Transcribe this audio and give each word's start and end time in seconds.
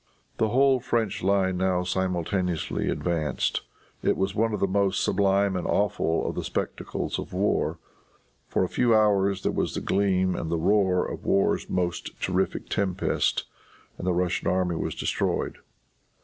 The 0.37 0.47
whole 0.49 0.79
French 0.79 1.21
line 1.21 1.57
now 1.57 1.83
simultaneously 1.83 2.89
advanced. 2.89 3.61
It 4.01 4.17
was 4.17 4.33
one 4.33 4.51
of 4.51 4.59
the 4.59 4.67
most 4.67 5.03
sublime 5.03 5.55
and 5.55 5.67
awful 5.67 6.27
of 6.27 6.33
the 6.33 6.43
spectacles 6.43 7.19
of 7.19 7.33
war. 7.33 7.77
For 8.47 8.63
a 8.63 8.67
few 8.67 8.95
hours 8.95 9.43
there 9.43 9.51
was 9.51 9.75
the 9.75 9.79
gleam 9.79 10.35
and 10.35 10.49
the 10.49 10.57
roar 10.57 11.05
of 11.05 11.23
war's 11.23 11.69
most 11.69 12.19
terrific 12.19 12.67
tempest 12.67 13.43
and 13.99 14.07
the 14.07 14.11
Russian 14.13 14.47
army 14.47 14.75
was 14.75 14.95
destroyed. 14.95 15.59